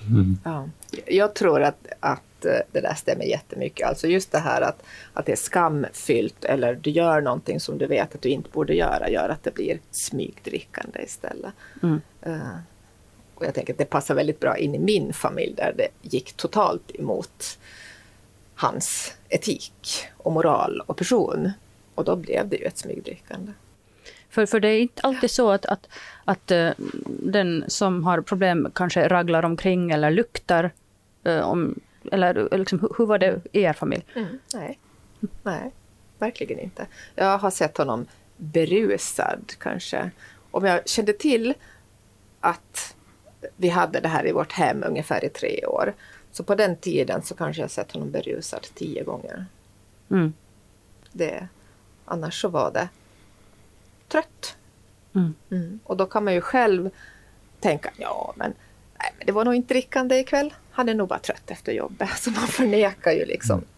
[0.07, 0.37] mm.
[0.43, 0.69] Ja.
[1.05, 3.87] Jag tror att, att eh, det där stämmer jättemycket.
[3.87, 4.83] Alltså just det här att,
[5.13, 8.73] att det är skamfyllt eller du gör någonting som du vet att du inte borde
[8.73, 11.53] göra, gör att det blir smygdrickande istället.
[11.83, 12.01] Mm.
[12.27, 12.57] Uh,
[13.35, 16.33] och jag tänker att det passar väldigt bra in i min familj där det gick
[16.33, 17.59] totalt emot
[18.55, 21.51] hans etik och moral och person.
[21.95, 23.51] Och då blev det ju ett smygdrickande.
[24.29, 25.87] För, för det är inte alltid så att, att,
[26.25, 26.71] att uh,
[27.07, 30.71] den som har problem kanske raglar omkring eller luktar.
[31.27, 31.79] Uh, om,
[32.11, 34.05] eller liksom, hur, hur var det i er familj?
[34.15, 34.79] Mm, nej.
[35.43, 35.71] nej,
[36.19, 36.87] verkligen inte.
[37.15, 38.05] Jag har sett honom
[38.37, 40.11] berusad kanske.
[40.51, 41.53] Om jag kände till
[42.39, 42.95] att
[43.55, 45.93] vi hade det här i vårt hem ungefär i tre år
[46.35, 49.45] så på den tiden så kanske jag sett honom berusad tio gånger.
[50.09, 50.33] Mm.
[51.11, 51.47] Det,
[52.05, 52.89] annars så var det
[54.07, 54.57] trött.
[55.13, 55.33] Mm.
[55.51, 55.79] Mm.
[55.83, 56.89] Och då kan man ju själv
[57.59, 58.53] tänka, ja men,
[58.99, 60.53] nej, men det var nog inte drickande ikväll.
[60.71, 62.09] Han är nog bara trött efter jobbet.
[62.17, 63.69] Så man förnekar ju liksom, mm.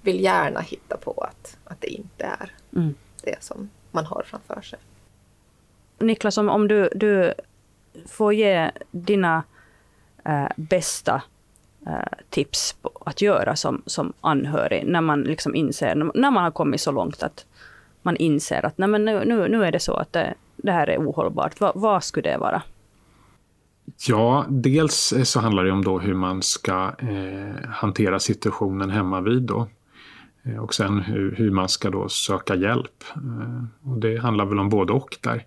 [0.00, 2.94] vill gärna hitta på att, att det inte är mm.
[3.22, 4.78] det som man har framför sig.
[5.98, 7.34] Niklas, om, om du, du
[8.06, 9.42] får ge dina
[10.24, 11.22] äh, bästa
[11.86, 16.50] Eh, tips på att göra som, som anhörig när man liksom inser, när man har
[16.50, 17.46] kommit så långt att
[18.02, 20.90] man inser att nej men nu, nu, nu är det så att det, det här
[20.90, 21.60] är ohållbart.
[21.60, 22.62] Va, vad skulle det vara?
[24.08, 29.42] Ja, dels så handlar det om då hur man ska eh, hantera situationen hemma vid
[29.42, 29.68] då.
[30.42, 33.04] Eh, och sen hur, hur, man ska då söka hjälp.
[33.14, 35.44] Eh, och det handlar väl om både och där.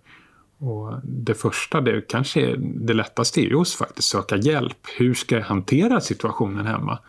[0.63, 4.77] Och det första, det kanske är det lättaste är ju att faktiskt söka hjälp.
[4.97, 6.99] Hur ska jag hantera situationen hemma?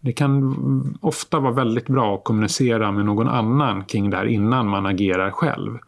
[0.00, 4.68] Det kan ofta vara väldigt bra att kommunicera med någon annan kring det här innan
[4.68, 5.78] man agerar själv.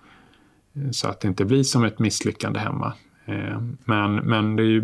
[0.91, 2.93] Så att det inte blir som ett misslyckande hemma.
[3.25, 4.83] Eh, men, men det, är ju,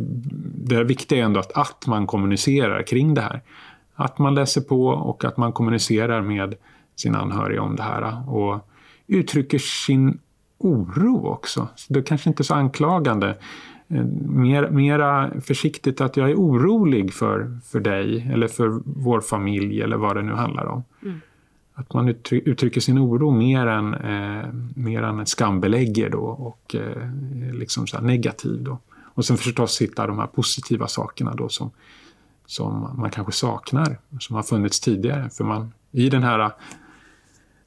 [0.55, 3.41] det viktiga är ändå att, att man kommunicerar kring det här.
[3.95, 6.55] Att man läser på och att man kommunicerar med
[6.97, 8.31] sin anhöriga om det här.
[8.31, 8.69] Och
[9.07, 10.19] uttrycker sin
[10.65, 11.69] oro också.
[11.77, 13.37] Så det är kanske inte så anklagande.
[13.89, 19.83] Eh, mer, mera försiktigt att jag är orolig för, för dig eller för vår familj
[19.83, 20.85] eller vad det nu handlar om.
[21.03, 21.21] Mm.
[21.75, 27.87] Att man uttrycker sin oro mer än, eh, mer än skambelägger då och eh, liksom
[27.87, 28.63] så negativ.
[28.63, 28.79] Då.
[29.15, 31.71] Och sen förstås hitta de här positiva sakerna då som,
[32.47, 35.31] som man kanske saknar, som har funnits tidigare.
[35.31, 36.53] För man, i den här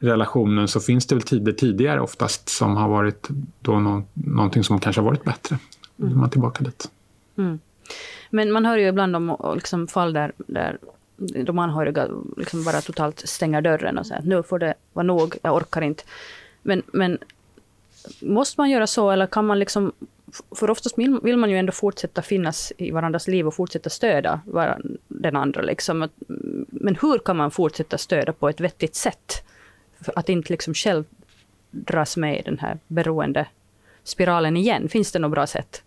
[0.06, 3.28] relationen så finns det väl tider tidigare oftast som har varit
[3.60, 5.58] då någon, någonting som kanske har varit bättre.
[5.96, 6.90] Då är man tillbaka dit.
[7.38, 7.60] Mm.
[8.30, 10.78] Men man hör ju ibland om liksom fall där, där
[11.18, 15.36] de anhöriga liksom bara totalt stänger dörren och säger att nu får det vara nog,
[15.42, 16.04] jag orkar inte.
[16.62, 17.18] Men, men
[18.22, 19.92] måste man göra så eller kan man liksom
[20.56, 24.40] för oftast vill man ju ändå fortsätta finnas i varandras liv och fortsätta stödja
[25.08, 25.62] den andra.
[25.62, 26.10] Liksom.
[26.68, 29.44] Men hur kan man fortsätta stödja på ett vettigt sätt?
[30.16, 31.04] Att inte liksom själv
[31.72, 33.48] dras med i den här beroende
[34.04, 34.90] spiralen igen.
[34.90, 35.84] Finns det något bra sätt?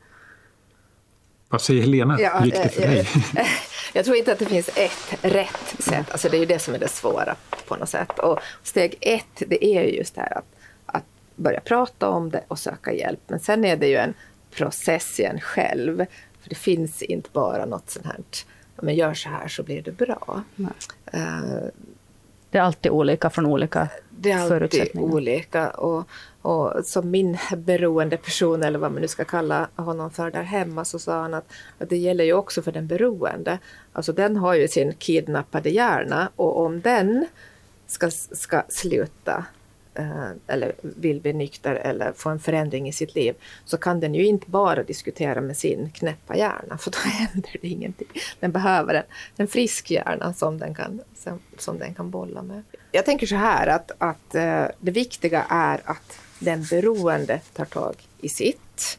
[1.49, 2.21] Vad säger Helena?
[2.21, 3.09] Ja, gick det för dig?
[3.93, 6.11] Jag tror inte att det finns ett rätt sätt.
[6.11, 7.37] Alltså det är ju det som är det svåra
[7.69, 8.19] på något sätt.
[8.19, 10.45] Och steg ett, det är ju just det här att,
[10.87, 11.05] att
[11.37, 13.21] börja prata om det och söka hjälp.
[13.27, 14.15] Men sen är det ju en
[14.51, 15.97] process i en själv.
[16.43, 18.17] För det finns inte bara något sånt här,
[18.77, 20.43] men gör så här så blir det bra.
[21.15, 21.69] Uh,
[22.51, 25.71] det är alltid olika från olika Det är alltid olika.
[25.71, 26.09] Och,
[26.43, 30.85] och som min beroende person, eller vad man nu ska kalla honom för där hemma,
[30.85, 33.59] så sa han att, att det gäller ju också för den beroende.
[33.93, 37.27] Alltså den har ju sin kidnappade hjärna och om den
[37.87, 39.45] ska, ska sluta
[40.47, 43.35] eller vill bli nykter eller få en förändring i sitt liv
[43.65, 47.69] så kan den ju inte bara diskutera med sin knäppa hjärna för då händer det
[47.69, 48.09] ingenting.
[48.41, 49.03] Den behöver en,
[49.37, 52.63] en frisk hjärna som den, kan, som, som den kan bolla med.
[52.93, 57.95] Jag tänker så här att, att uh, det viktiga är att den beroende tar tag
[58.21, 58.99] i sitt.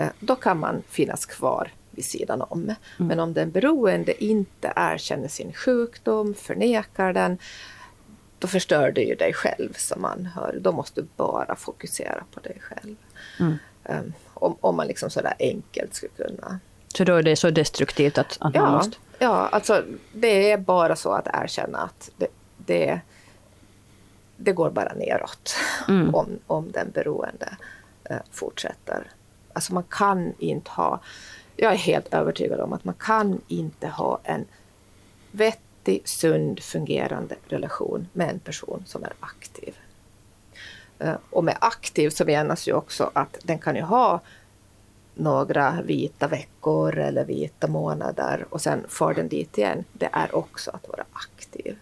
[0.00, 2.62] Uh, då kan man finnas kvar vid sidan om.
[2.62, 2.76] Mm.
[2.96, 7.38] Men om den beroende inte erkänner sin sjukdom, förnekar den,
[8.40, 10.62] då förstör du ju dig själv som anhörig.
[10.62, 12.96] Då måste du bara fokusera på dig själv.
[13.40, 13.58] Mm.
[13.84, 16.58] Um, om, om man liksom sådär enkelt skulle kunna...
[16.94, 18.96] Så då är det så destruktivt att, att ja, man måste...
[19.18, 22.26] Ja, alltså det är bara så att erkänna att det,
[22.56, 23.00] det,
[24.36, 25.56] det går bara neråt
[25.88, 26.14] mm.
[26.14, 27.56] om, om den beroende
[28.10, 29.10] uh, fortsätter.
[29.52, 31.00] Alltså man kan inte ha...
[31.56, 34.44] Jag är helt övertygad om att man kan inte ha en
[35.30, 39.74] vett vettig, sund, fungerande relation med en person som är aktiv.
[40.98, 44.20] Eh, och med aktiv så menas ju också att den kan ju ha
[45.14, 49.84] några vita veckor eller vita månader och sen far den dit igen.
[49.92, 51.76] Det är också att vara aktiv.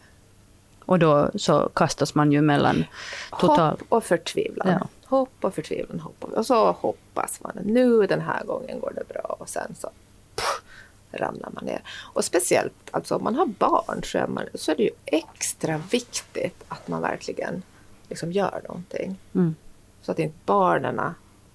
[0.85, 2.85] Och då så kastas man ju mellan
[3.41, 3.71] total...
[3.71, 4.69] Hopp och förtvivlan.
[4.69, 4.89] Ja.
[5.07, 6.01] Hopp och förtvivlan.
[6.01, 9.75] Hopp och, och så hoppas man nu den här gången går det bra och sen
[9.79, 9.91] så
[11.13, 11.83] ramlar man ner.
[12.13, 15.83] Och speciellt alltså om man har barn så är, man, så är det ju extra
[15.91, 17.63] viktigt att man verkligen
[18.09, 19.17] liksom gör någonting.
[19.35, 19.55] Mm.
[20.03, 21.01] Så att inte barnen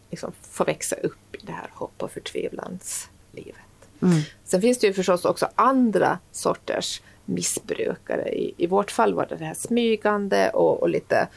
[0.09, 3.55] liksom får växa upp i det här hopp och förtvivlanslivet.
[4.01, 4.21] Mm.
[4.43, 8.29] Sen finns det ju förstås också andra sorters missbrukare.
[8.29, 11.27] I, i vårt fall var det det här smygande och, och lite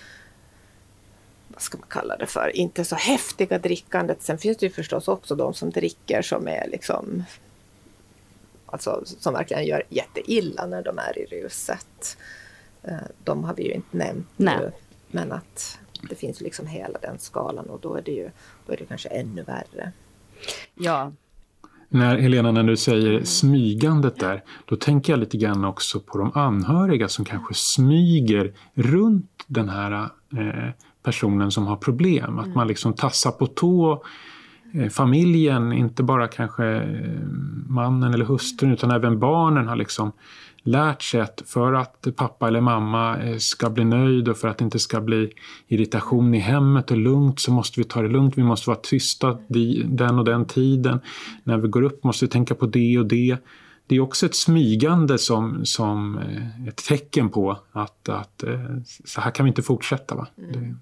[1.49, 4.23] vad ska man kalla det för, inte så häftiga drickandet.
[4.23, 7.25] Sen finns det ju förstås också de som dricker som är liksom
[8.77, 12.17] alltså, som verkligen gör jätteilla när de är i ruset.
[12.83, 14.57] Eh, de har vi ju inte nämnt Nej.
[14.61, 14.73] nu,
[15.11, 18.31] men att det finns liksom hela den skalan och då är det ju
[18.67, 19.93] då är det kanske ännu värre.
[20.75, 21.13] Ja.
[21.89, 26.33] När, Helena, när du säger smygandet där, då tänker jag lite grann också på de
[26.35, 30.71] anhöriga som kanske smyger runt den här eh,
[31.03, 32.39] personen som har problem.
[32.39, 32.57] Att mm.
[32.57, 34.05] man liksom tassar på tå
[34.91, 37.27] familjen, inte bara kanske eh,
[37.67, 40.13] mannen eller hustrun utan även barnen har liksom
[40.63, 44.59] lärt sig att för att pappa eller mamma eh, ska bli nöjd och för att
[44.59, 45.33] det inte ska bli
[45.69, 48.39] irritation i hemmet och lugnt så måste vi ta det lugnt.
[48.39, 49.39] Vi måste vara tysta
[49.85, 51.01] den och den tiden.
[51.45, 53.37] När vi går upp måste vi tänka på det och det.
[53.87, 56.19] Det är också ett smygande som, som
[56.69, 58.45] ett tecken på att, att
[59.05, 60.15] så här kan vi inte fortsätta.
[60.15, 60.27] Va?
[60.37, 60.75] Det,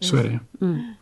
[0.00, 0.64] så är det.
[0.64, 0.94] Mm.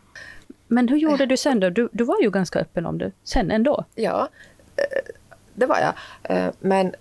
[0.71, 1.69] Men hur gjorde du sen då?
[1.69, 3.85] Du, du var ju ganska öppen om det sen ändå.
[3.95, 4.29] Ja,
[4.75, 4.83] eh,
[5.53, 5.93] det var jag.
[6.37, 6.95] Eh, men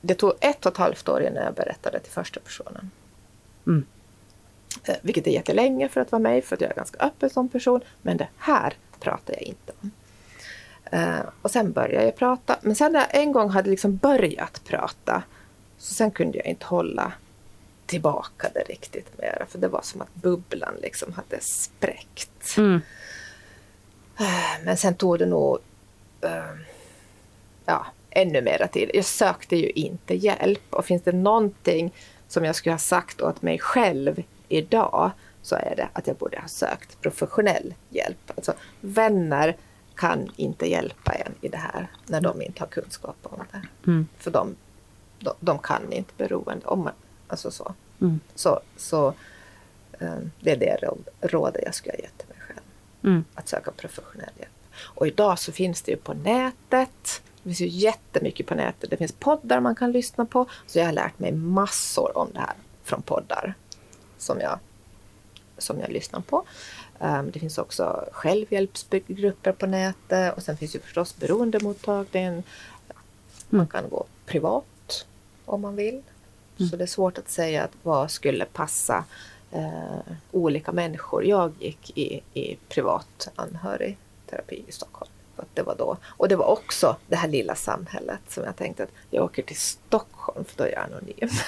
[0.00, 2.90] det tog ett och ett halvt år innan jag berättade till första personen.
[3.66, 3.84] Mm.
[4.84, 7.48] Eh, Vilket är jättelänge för att vara mig, för att jag är ganska öppen som
[7.48, 7.80] person.
[8.02, 9.90] Men det här pratar jag inte om.
[10.84, 12.56] Eh, och sen började jag prata.
[12.62, 15.22] Men sen när jag en gång hade liksom börjat prata,
[15.78, 17.12] så sen kunde jag inte hålla
[17.92, 19.46] tillbaka det riktigt mer.
[19.48, 22.56] För det var som att bubblan liksom hade spräckt.
[22.56, 22.80] Mm.
[24.64, 25.58] Men sen tog det nog
[26.20, 26.54] eh,
[27.64, 28.90] ja, ännu mera tid.
[28.94, 30.62] Jag sökte ju inte hjälp.
[30.70, 31.94] Och finns det någonting
[32.28, 35.10] som jag skulle ha sagt åt mig själv idag
[35.42, 38.30] så är det att jag borde ha sökt professionell hjälp.
[38.36, 39.56] Alltså vänner
[39.94, 43.90] kan inte hjälpa en i det här när de inte har kunskap om det.
[43.90, 44.06] Mm.
[44.18, 44.56] För de,
[45.18, 46.90] de, de kan inte beroende om
[47.28, 47.74] alltså så.
[48.02, 48.20] Mm.
[48.34, 49.08] Så, så
[50.00, 52.60] eh, det är det råd- rådet jag skulle ha gett till mig själv
[53.04, 53.24] Mm.
[53.34, 54.50] att söka professionell hjälp.
[54.74, 57.22] Och idag så finns det ju på nätet.
[57.42, 58.90] Det finns ju jättemycket på nätet.
[58.90, 60.46] Det finns poddar man kan lyssna på.
[60.66, 62.52] Så jag har lärt mig massor om det här
[62.84, 63.54] från poddar
[64.18, 64.58] som jag,
[65.58, 66.44] som jag lyssnar på.
[66.98, 72.42] Um, det finns också självhjälpsgrupper på nätet och sen finns ju förstås beroendemottagningen.
[73.48, 75.06] Man kan gå privat
[75.44, 76.02] om man vill.
[76.70, 79.04] Så det är svårt att säga att vad skulle passa
[79.50, 81.24] eh, olika människor.
[81.24, 85.10] Jag gick i, i privat anhörigterapi i Stockholm.
[85.36, 85.96] För att det var då.
[86.04, 89.56] Och det var också det här lilla samhället som jag tänkte att jag åker till
[89.56, 91.28] Stockholm för då är jag anonym.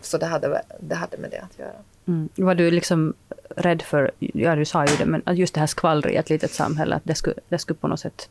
[0.00, 1.72] Så det hade, det hade med det att göra.
[2.06, 2.28] Mm.
[2.34, 3.14] Var du liksom
[3.56, 6.52] rädd för, ja du sa ju det, men just det här skvallret i ett litet
[6.52, 8.28] samhälle, att det skulle, det skulle på något sätt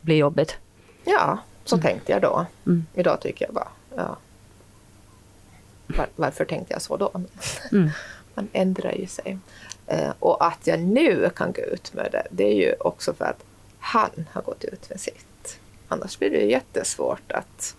[0.00, 0.56] bli jobbigt?
[1.04, 2.46] Ja, så tänkte jag då.
[2.66, 2.86] Mm.
[2.94, 4.16] Idag tycker jag bara, ja.
[5.86, 7.10] Var, varför tänkte jag så då?
[7.72, 7.90] Mm.
[8.34, 9.38] Man ändrar ju sig.
[9.86, 13.24] Eh, och att jag nu kan gå ut med det, det är ju också för
[13.24, 13.44] att
[13.78, 15.58] han har gått ut med sitt.
[15.88, 17.76] Annars blir det ju jättesvårt att...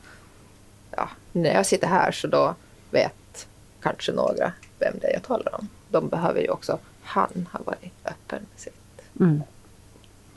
[0.91, 2.55] Ja, när jag sitter här så då
[2.91, 3.47] vet
[3.81, 5.67] kanske några vem det är jag talar om.
[5.89, 8.73] De behöver ju också han ha varit öppen med sitt.
[9.19, 9.43] Mm.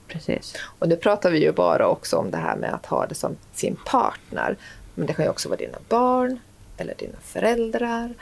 [0.09, 0.57] Precis.
[0.79, 3.37] Och nu pratar vi ju bara också om det här med att ha det som
[3.55, 4.57] sin partner.
[4.95, 6.39] Men det kan ju också vara dina barn
[6.81, 8.15] eller dina föräldrar.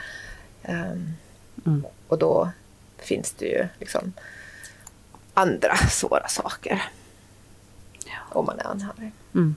[0.63, 1.13] Ehm,
[1.65, 1.85] Mm.
[2.07, 2.49] Och då
[2.97, 4.13] finns det ju liksom
[5.33, 6.81] andra svåra saker.
[8.31, 9.11] Om man är anhörig.
[9.33, 9.55] Mm.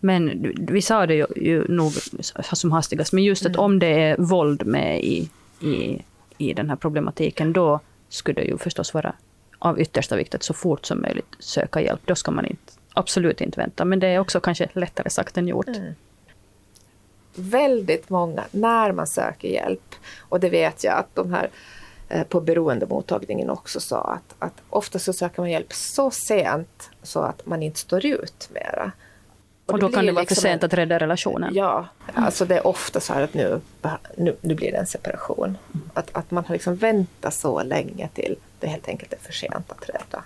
[0.00, 1.92] Men vi sa det ju, ju nog
[2.52, 6.02] som hastigast, men just att om det är våld med i, i,
[6.38, 9.12] i den här problematiken, då skulle det ju förstås vara
[9.58, 12.00] av yttersta vikt att så fort som möjligt söka hjälp.
[12.04, 13.84] Då ska man inte, absolut inte vänta.
[13.84, 15.66] Men det är också kanske lättare sagt än gjort.
[17.38, 19.94] Väldigt många när man söker hjälp.
[20.20, 21.50] Och det vet jag att de här
[22.08, 27.20] eh, på beroendemottagningen också sa att, att ofta så söker man hjälp så sent så
[27.20, 28.92] att man inte står ut mera.
[29.66, 31.54] Och då kan blir det vara för liksom sent en- att rädda relationen.
[31.54, 33.60] Ja, alltså det är ofta så här att nu,
[34.16, 35.58] nu, nu blir det en separation.
[35.94, 39.72] Att, att man har liksom väntat så länge till det helt enkelt är för sent
[39.72, 40.24] att rädda,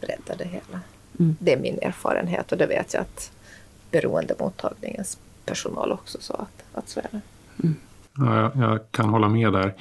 [0.00, 0.80] rädda det hela.
[1.18, 1.36] Mm.
[1.40, 3.30] Det är min erfarenhet och det vet jag att
[3.90, 7.20] beroendemottagningens personal också sa att, att så är det.
[8.16, 9.74] Ja, jag, jag kan hålla med där.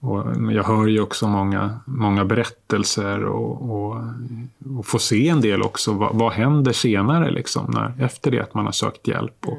[0.00, 4.02] Och men jag hör ju också många, många berättelser och, och,
[4.78, 5.92] och får se en del också.
[5.92, 9.46] Vad, vad händer senare liksom, när, efter det att man har sökt hjälp?
[9.46, 9.58] Och,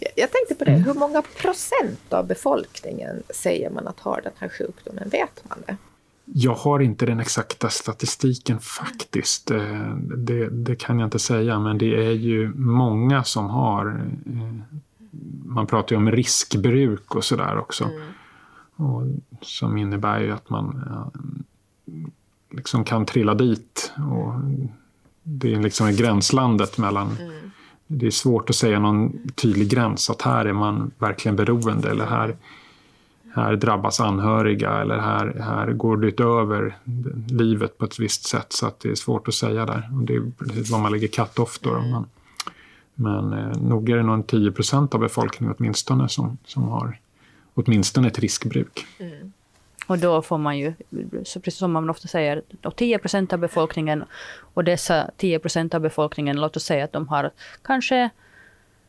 [0.00, 4.32] Jag, jag tänkte på det, hur många procent av befolkningen säger man att har den
[4.38, 5.08] här sjukdomen?
[5.08, 5.76] Vet man det?
[6.32, 9.50] Jag har inte den exakta statistiken faktiskt.
[9.50, 13.86] Eh, Det, det kan jag inte säga, men det är ju många som har...
[14.26, 14.76] eh,
[15.44, 17.90] Man pratar ju om riskbruk och sådär också.
[18.76, 19.02] Och
[19.40, 20.82] som innebär ju att man
[22.50, 23.92] liksom kan trilla dit.
[23.96, 24.32] Och
[25.22, 27.16] det är liksom gränslandet mellan...
[27.86, 32.06] Det är svårt att säga någon tydlig gräns, att här är man verkligen beroende eller
[32.06, 32.36] här,
[33.36, 36.76] här drabbas anhöriga eller här, här går det utöver
[37.28, 38.52] livet på ett visst sätt.
[38.52, 39.88] Så att det är svårt att säga där.
[39.92, 41.70] Och det är precis var man lägger cut-off då.
[41.72, 42.06] Men,
[42.94, 46.98] men eh, nog är det nog en 10 procent av befolkningen åtminstone som, som har
[47.54, 48.86] åtminstone ett riskbruk.
[49.86, 50.74] Och då får man ju,
[51.24, 54.04] så precis som man ofta säger, då 10 procent av befolkningen
[54.54, 57.30] och dessa 10 procent av befolkningen, låt oss säga att de har
[57.62, 58.10] kanske,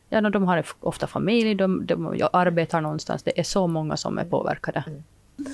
[0.08, 4.24] ja de har ofta familj, de, de arbetar någonstans, det är så många som är
[4.24, 4.84] påverkade.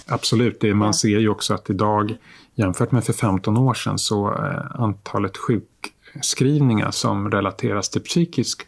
[0.07, 2.17] Absolut, det, man ser ju också att idag
[2.55, 8.67] jämfört med för 15 år sedan så eh, antalet sjukskrivningar som relateras till psykisk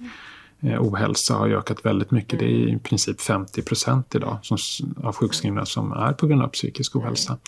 [0.60, 2.38] eh, ohälsa har ökat väldigt mycket.
[2.38, 4.58] Det är i princip 50 procent idag som,
[5.02, 7.38] av sjukskrivna som är på grund av psykisk ohälsa.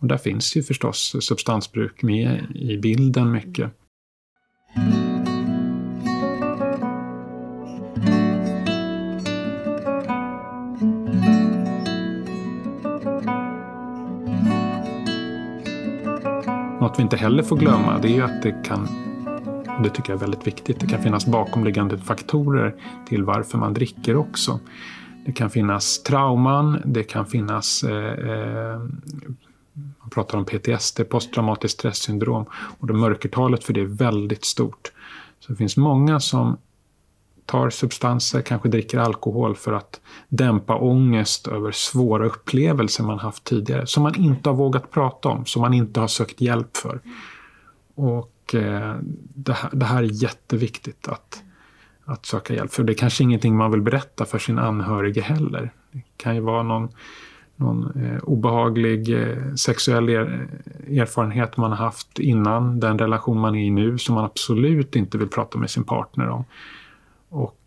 [0.00, 3.70] Och där finns ju förstås substansbruk med i bilden mycket.
[17.00, 18.88] Vi inte heller får glömma det är ju att det kan,
[19.76, 22.74] och det tycker jag är väldigt viktigt, det kan finnas bakomliggande faktorer
[23.08, 24.60] till varför man dricker också.
[25.26, 28.80] Det kan finnas trauman, det kan finnas eh, eh
[30.00, 34.92] man pratar om PTSD, posttraumatiskt stresssyndrom, och det mörkertalet för det är väldigt stort.
[35.40, 36.56] Så det finns många som
[37.50, 43.86] tar substanser, kanske dricker alkohol för att dämpa ångest över svåra upplevelser man haft tidigare,
[43.86, 47.00] som man inte har vågat prata om, som man inte har sökt hjälp för.
[47.94, 48.96] Och eh,
[49.34, 51.42] det, här, det, här, är jätteviktigt att,
[52.04, 55.72] att söka hjälp, för det är kanske ingenting man vill berätta för sin anhörige heller.
[55.92, 56.88] Det kan ju vara någon,
[57.56, 60.48] någon eh, obehaglig eh, sexuell er,
[60.88, 65.18] erfarenhet man har haft innan den relation man är i nu, som man absolut inte
[65.18, 66.44] vill prata med sin partner om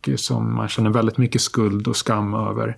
[0.07, 2.77] och som man känner väldigt mycket skuld och skam över.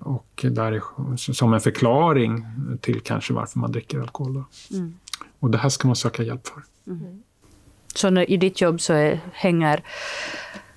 [0.00, 0.82] Och där är,
[1.16, 2.46] som en förklaring
[2.80, 4.44] till kanske varför man dricker alkohol.
[4.70, 4.94] Mm.
[5.40, 6.62] Och det här ska man söka hjälp för.
[6.86, 7.22] Mm.
[7.94, 9.82] Så när, i ditt jobb så är, hänger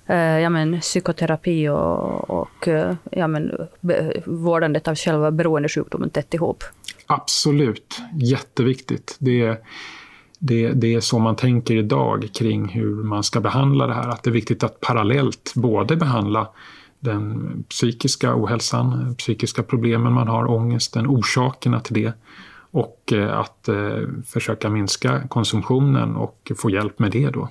[0.06, 6.34] eh, ja, men, psykoterapi och, och eh, ja, men, be, vårdandet av själva beroendesjukdomen tätt
[6.34, 6.64] ihop?
[7.06, 9.16] Absolut, jätteviktigt.
[9.18, 9.58] Det är,
[10.42, 14.08] det, det, är så man tänker idag kring hur man ska behandla det här.
[14.08, 16.48] Att det är viktigt att parallellt både behandla
[17.00, 22.12] den psykiska ohälsan, psykiska problemen man har, ångesten, orsakerna till det
[22.70, 27.48] och eh, att eh, försöka minska konsumtionen och få hjälp med det då.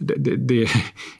[0.00, 0.68] Mm det, det, det,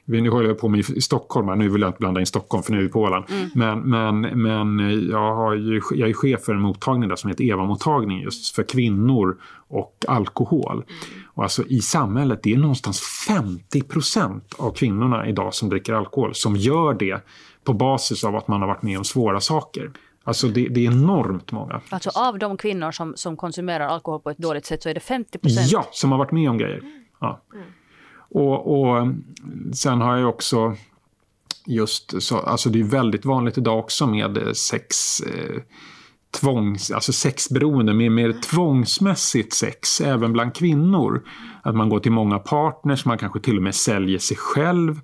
[0.21, 2.71] nu håller jag på med i Stockholm, nu vill jag inte blanda in Stockholm för
[2.71, 3.25] nu är vi på Åland.
[3.29, 3.49] Mm.
[3.53, 7.43] Men, men, men jag, har ju, jag är chef för en mottagning där som heter
[7.43, 10.73] EVA-mottagning just för kvinnor och alkohol.
[10.73, 10.85] Mm.
[11.33, 16.35] Och alltså i samhället, det är någonstans 50 procent av kvinnorna idag som dricker alkohol
[16.35, 17.25] som gör det
[17.63, 19.91] på basis av att man har varit med om svåra saker.
[20.23, 21.81] Alltså det, det, är enormt många.
[21.89, 24.99] Alltså av de kvinnor som, som konsumerar alkohol på ett dåligt sätt så är det
[24.99, 25.71] 50 procent?
[25.71, 26.81] Ja, som har varit med om grejer.
[27.19, 27.41] Ja.
[27.53, 27.65] Mm.
[28.31, 29.07] Och, och
[29.73, 30.75] sen har jag också
[31.65, 35.61] just så, alltså det är väldigt vanligt idag också med sex eh,
[36.31, 41.23] tvångs, alltså sexberoende, med mer tvångsmässigt sex även bland kvinnor.
[41.63, 45.01] Att man går till många partners, man kanske till och med säljer sig själv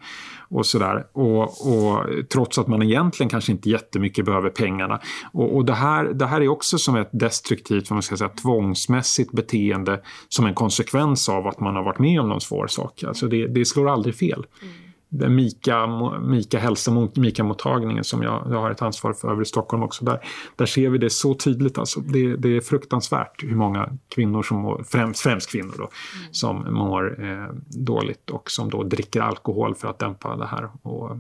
[0.50, 1.06] och sådär.
[1.14, 5.02] Och, och, trots att man egentligen kanske inte jättemycket behöver pengarna.
[5.34, 8.30] Och, och det, här, det här är också som ett destruktivt, vad man ska säga,
[8.30, 13.04] tvångsmässigt beteende som en konsekvens av att man har varit med om någon svår sak.
[13.04, 14.46] Alltså det, det slår aldrig fel.
[14.62, 14.85] Mm.
[15.10, 15.88] Mika,
[16.22, 20.06] Mika hälsa, Mika-mottagningen som jag, jag, har ett ansvar för över i Stockholm också.
[20.06, 20.20] Där,
[20.56, 21.78] där ser vi det så tydligt.
[21.78, 22.00] Alltså.
[22.00, 26.34] Det, det är fruktansvärt hur många kvinnor, som mår, främst, främst kvinnor, då, mm.
[26.34, 30.70] som mår eh, dåligt och som då dricker alkohol för att dämpa det här.
[30.82, 31.18] Och,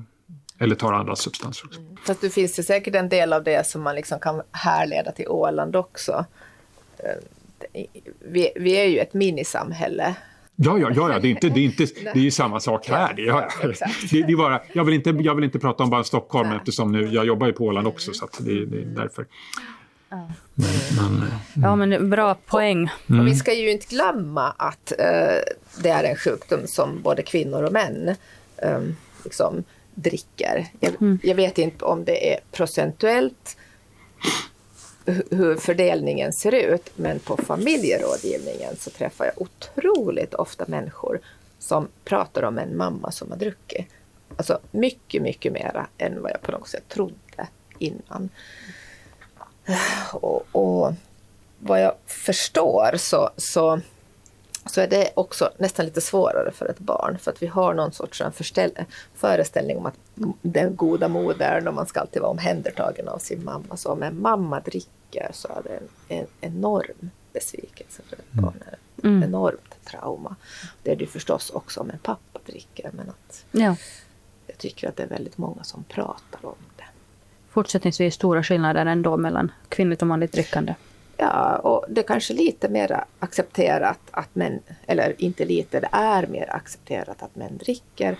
[0.60, 1.80] eller tar andra substanser också.
[1.80, 1.98] Mm.
[2.06, 5.28] Fast det finns ju säkert en del av det som man liksom kan härleda till
[5.28, 6.26] Åland också.
[6.98, 7.84] Eh,
[8.20, 10.16] vi, vi är ju ett minisamhälle
[10.56, 11.20] Ja, ja, ja, ja.
[11.20, 11.84] Det, är inte, det, är inte,
[12.14, 13.14] det är ju samma sak här.
[13.14, 16.03] Det, ja, det, det är bara, jag, vill inte, jag vill inte prata om bara
[16.03, 16.58] Stockholm Nej.
[16.58, 19.26] eftersom nu, jag jobbar ju på Åland också så det, det, är därför.
[20.10, 21.30] Men, men, mm.
[21.56, 22.89] ja, men bra poäng.
[23.10, 23.22] Mm.
[23.22, 27.64] Och vi ska ju inte glömma att uh, det är en sjukdom som både kvinnor
[27.64, 28.16] och män
[28.62, 29.64] um, liksom
[29.95, 30.68] dricker.
[30.80, 31.20] Jag, mm.
[31.24, 33.58] jag, vet inte om det är procentuellt
[35.32, 36.89] hur fördelningen ser ut.
[36.95, 41.20] Men på familjerådgivningen så träffar jag otroligt ofta människor
[41.60, 43.88] som pratar om en mamma som har druckit.
[44.38, 47.47] Alltså mycket, mycket mera än vad jag på något sätt trodde
[47.80, 48.30] innan.
[50.14, 50.93] Och, och
[51.60, 53.82] vad jag förstår så, så,
[54.66, 57.91] så är det också nästan lite svårare för ett barn för att vi har någon
[57.91, 58.22] sorts
[59.16, 59.95] föreställning om att
[60.41, 63.78] den goda modern och man ska alltid vara omhändertagen av sin mamma.
[63.78, 68.63] Så om en mamma dricker så är det en, en enorm besvikelse för ett barn.
[69.03, 69.24] Mm.
[69.24, 70.36] Enormt trauma.
[70.84, 72.89] Det är det förstås också om en pappa dricker.
[72.93, 73.76] Men att ja.
[74.47, 76.84] jag tycker att det är väldigt många som pratar om det.
[77.49, 80.76] Fortsättningsvis stora skillnader ändå mellan kvinnligt och manligt drickande.
[81.18, 86.28] Ja, och det är kanske lite mer accepterat att män, eller inte lite, det är
[86.28, 88.18] mer accepterat att män dricker.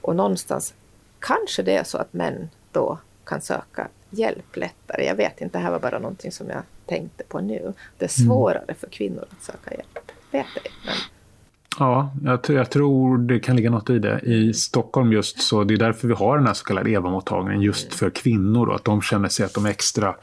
[0.00, 0.74] Och någonstans
[1.18, 5.04] kanske det är så att män då kan söka hjälp lättare.
[5.04, 7.72] Jag vet inte, det här var bara någonting som jag tänkte på nu.
[7.98, 8.28] Det är mm.
[8.28, 8.76] svårare mm.
[8.80, 10.12] för kvinnor att söka hjälp.
[10.30, 10.94] Vet jag, men...
[11.78, 14.20] Ja, jag, jag, tror det kan ligga något i det.
[14.20, 17.86] I Stockholm just så, det är därför vi har den här så kallade EVA-mottagningen just
[17.86, 17.92] mm.
[17.92, 18.66] för kvinnor.
[18.66, 20.14] Då, att de känner sig att de är extra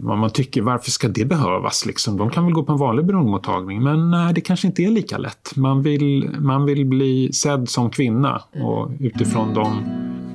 [0.00, 1.86] man tycker, varför ska det behövas?
[1.86, 2.16] Liksom?
[2.16, 5.18] De kan väl gå på en vanlig beroendemottagning, men nej, det kanske inte är lika
[5.18, 5.56] lätt.
[5.56, 9.84] Man vill, man vill bli sedd som kvinna och utifrån de,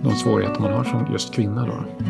[0.03, 1.65] de svårigheter man har som just kvinna.
[1.65, 2.05] Då.